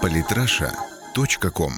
[0.00, 1.72] Политраша.ком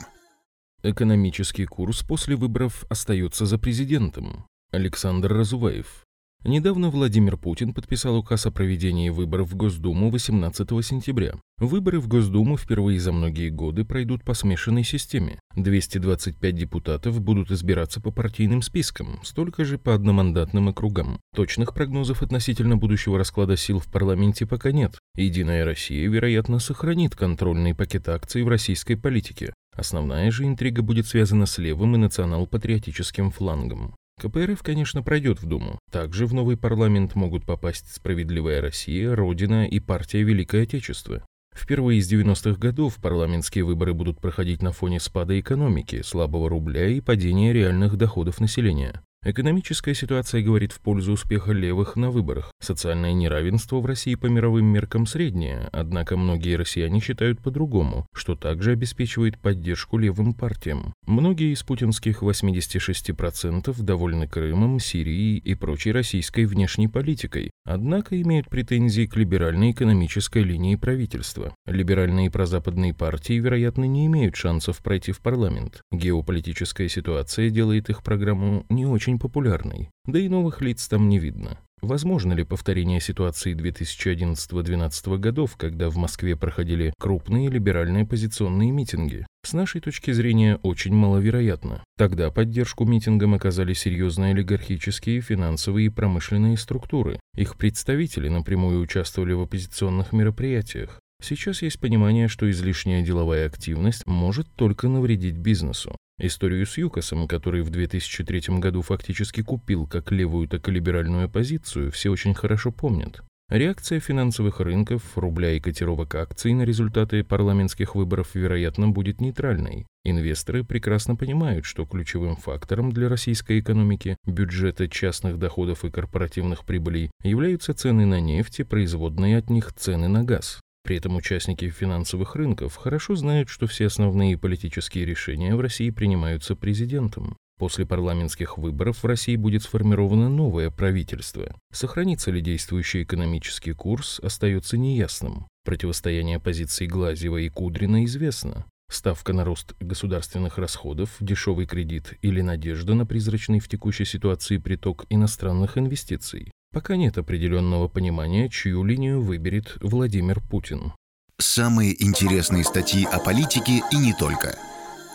[0.83, 4.47] Экономический курс после выборов остается за президентом.
[4.71, 6.04] Александр Разуваев.
[6.47, 11.37] Недавно Владимир Путин подписал указ о проведении выборов в Госдуму 18 сентября.
[11.57, 15.41] Выборы в Госдуму впервые за многие годы пройдут по смешанной системе.
[15.57, 21.19] 225 депутатов будут избираться по партийным спискам, столько же по одномандатным округам.
[21.35, 24.99] Точных прогнозов относительно будущего расклада сил в парламенте пока нет.
[25.17, 29.55] Единая Россия, вероятно, сохранит контрольный пакет акций в российской политике.
[29.75, 33.95] Основная же интрига будет связана с левым и национал-патриотическим флангом.
[34.21, 35.79] КПРФ, конечно, пройдет в Думу.
[35.91, 41.27] Также в новый парламент могут попасть «Справедливая Россия», «Родина» и партия «Великое Отечество».
[41.55, 47.01] Впервые с 90-х годов парламентские выборы будут проходить на фоне спада экономики, слабого рубля и
[47.01, 49.03] падения реальных доходов населения.
[49.27, 52.53] Экономическая ситуация говорит в пользу успеха левых на выборах.
[52.61, 58.73] Социальное неравенство в России по мировым меркам среднее, однако многие россияне считают по-другому, что также
[58.73, 60.93] обеспечивает поддержку левым партиям.
[61.07, 69.07] Многие из путинских 86% довольны Крымом, Сирией и прочей российской внешней политикой, однако имеют претензии
[69.07, 71.55] к либеральной экономической линии правительства.
[71.67, 75.81] Либеральные и прозападные партии, вероятно, не имеют шансов пройти в парламент.
[75.91, 81.19] Геополитическая ситуация делает их программу не очень очень популярной, да и новых лиц там не
[81.19, 81.59] видно.
[81.83, 89.27] Возможно ли повторение ситуации 2011-2012 годов, когда в Москве проходили крупные либеральные оппозиционные митинги?
[89.45, 91.85] С нашей точки зрения, очень маловероятно.
[91.99, 97.21] Тогда поддержку митингам оказали серьезные олигархические, финансовые и промышленные структуры.
[97.37, 101.01] Их представители напрямую участвовали в оппозиционных мероприятиях.
[101.23, 105.97] Сейчас есть понимание, что излишняя деловая активность может только навредить бизнесу.
[106.19, 111.91] Историю с ЮКОСом, который в 2003 году фактически купил как левую, так и либеральную оппозицию,
[111.91, 113.23] все очень хорошо помнят.
[113.51, 119.87] Реакция финансовых рынков, рубля и котировок акций на результаты парламентских выборов, вероятно, будет нейтральной.
[120.05, 127.11] Инвесторы прекрасно понимают, что ключевым фактором для российской экономики, бюджета частных доходов и корпоративных прибылей
[127.23, 130.61] являются цены на нефть и производные от них цены на газ.
[130.85, 136.55] При этом участники финансовых рынков хорошо знают, что все основные политические решения в России принимаются
[136.55, 137.39] президентом.
[137.59, 141.57] После парламентских выборов в России будет сформировано новое правительство.
[141.73, 145.47] Сохранится ли действующий экономический курс, остается неясным.
[145.65, 148.67] Противостояние позиций Глазева и Кудрина известно.
[148.91, 155.07] Ставка на рост государственных расходов, дешевый кредит или надежда на призрачный в текущей ситуации приток
[155.09, 156.51] иностранных инвестиций.
[156.75, 160.93] Пока нет определенного понимания, чью линию выберет Владимир Путин.
[161.39, 164.59] Самые интересные статьи о политике и не только.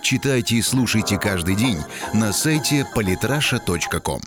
[0.01, 1.77] Читайте и слушайте каждый день
[2.13, 4.21] на сайте polytrasha.com.